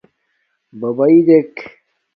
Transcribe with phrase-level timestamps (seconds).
[0.79, 1.55] بَبݳئݣ دݵک.